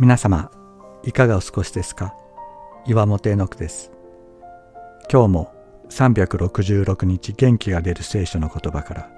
[0.00, 0.50] 皆様
[1.04, 2.14] いかがお過ごしですか？
[2.86, 3.92] 岩本絵の句です。
[5.12, 5.52] 今日も
[5.90, 9.10] 366日元気が出る聖書の言葉から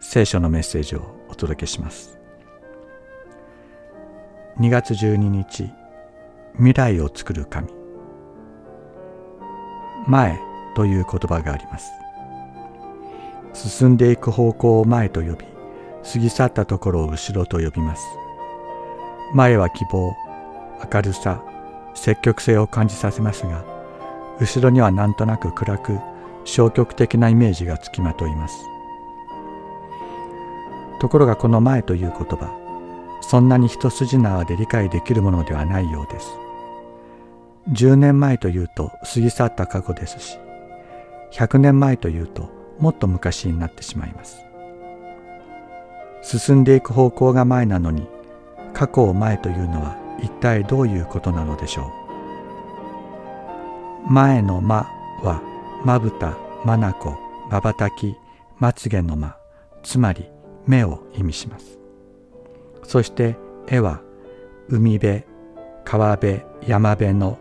[0.00, 2.18] 聖書のメッセージをお届けします。
[4.58, 5.70] 2月12日
[6.54, 7.68] 未来を作る神。
[10.08, 10.36] 前
[10.74, 11.92] という言葉があります。
[13.52, 15.36] 進んでいく方向を前と呼び
[16.12, 18.04] 過ぎ去ったところを後ろと呼びます。
[19.32, 20.14] 前は希望
[20.92, 21.42] 明るさ
[21.94, 23.64] 積極性を感じさせますが
[24.40, 25.98] 後ろにはなんとなく暗く
[26.44, 28.54] 消極的なイメージがつきまといます。
[31.00, 32.50] ところがこの前という言葉
[33.20, 36.26] そんなに一筋縄で理解できるものではないようです。
[37.70, 40.38] 10年前というと過ぎ去った過去ですし
[41.32, 44.44] 100年前というともっと昔になってしまいます。
[46.22, 48.06] 進んでいく方向が前なのに
[48.72, 51.92] 過去を前というのは一体どういうことなのでしょ
[54.08, 54.12] う？
[54.12, 54.88] 前の間
[55.22, 55.42] は
[55.84, 57.18] まぶた、まなこ、
[57.50, 58.16] まばたき、
[58.58, 59.36] まつげの間、
[59.82, 60.30] つまり
[60.66, 61.78] 目を意味します。
[62.84, 63.36] そして
[63.66, 64.00] 絵は
[64.70, 65.24] 海辺、
[65.84, 67.38] 川辺、山辺の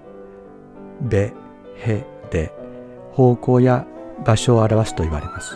[1.02, 1.32] べ、
[1.78, 2.52] へで
[3.14, 3.88] 方向や
[4.26, 5.56] 場所を表すと言われます。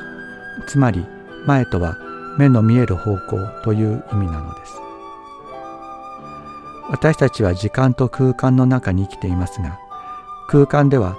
[0.67, 1.05] つまり
[1.45, 1.97] 前とは
[2.37, 4.73] 目の見える方向という意味なのです。
[6.89, 9.79] 私たちは時間と空間の中に生きていますが
[10.47, 11.17] 空間では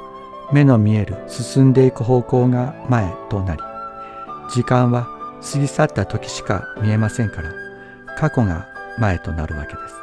[0.52, 3.62] 目の見える進んでいく方向が前となり
[4.50, 5.06] 時間は
[5.52, 7.52] 過ぎ去った時しか見えませんから
[8.18, 8.66] 過去が
[8.98, 9.94] 前となるわけです。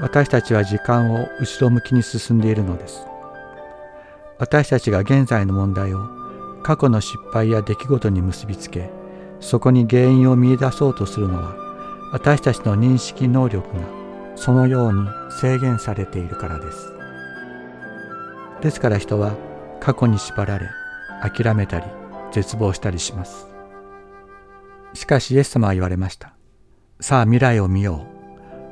[0.00, 3.06] 私たちは時間を後ろ向きに進んでいるのです。
[4.38, 6.08] 私たちが現在の問題を
[6.64, 8.90] 過去の失敗や出来事に結びつけ
[9.38, 11.63] そこに原因を見出そうとするのは
[12.14, 13.82] 私たちの認識能力が
[14.36, 15.08] そのように
[15.40, 16.92] 制限されているからです。
[18.60, 19.34] ですから人は
[19.80, 20.68] 過去に縛られ
[21.28, 21.86] 諦めたり
[22.30, 23.48] 絶望したりします。
[24.92, 26.34] しかしイエス様は言われました。
[27.00, 28.06] さあ未来を見よ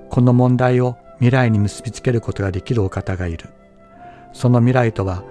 [0.07, 0.09] う。
[0.09, 3.49] この問題を未来に結びつけることができるお方がいる。
[4.33, 5.25] その未来とは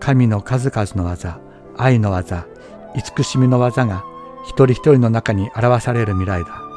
[0.00, 1.38] 神の数々の技
[1.76, 2.46] 愛の技
[2.94, 4.04] 慈しみの技が
[4.44, 6.67] 一人一人の中に表される未来だ。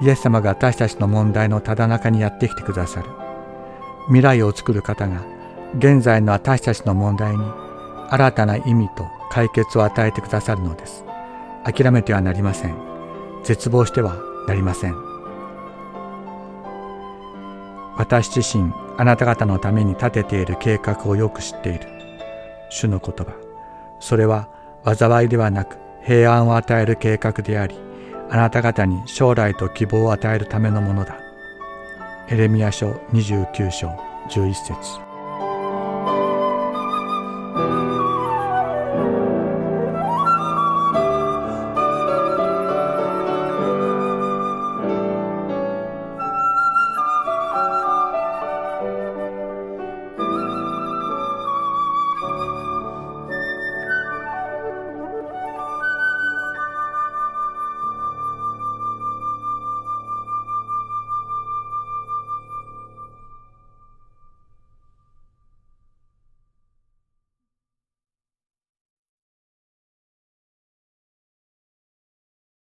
[0.00, 3.08] イエス様が私たちの問題のただ中にやってきてくださる。
[4.06, 5.22] 未来を作る方が
[5.76, 7.44] 現在の私たちの問題に
[8.10, 11.04] 新たな意味と解決を与えてくださるのです。
[11.64, 12.76] 諦めてはなりません。
[13.44, 14.16] 絶望しては
[14.46, 14.94] なりません。
[17.96, 21.80] 私自身あなた方のために立てている計画をよく知っている。
[22.70, 23.32] 主の言葉。
[24.00, 24.48] それは
[24.84, 27.87] 災いではなく平安を与える計画であり
[28.30, 31.18] あなた方に将来と希望を与えるためのものだ。
[32.28, 33.88] エレミア書29章
[34.28, 35.07] 11節